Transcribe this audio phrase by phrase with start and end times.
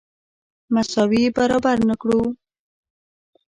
[0.73, 2.21] مساوي برابر نه کړو.